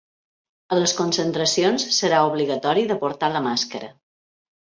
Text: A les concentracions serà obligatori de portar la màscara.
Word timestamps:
A 0.75 0.77
les 0.83 0.93
concentracions 1.01 1.85
serà 1.97 2.23
obligatori 2.29 2.85
de 2.93 2.99
portar 3.05 3.31
la 3.35 3.45
màscara. 3.51 3.93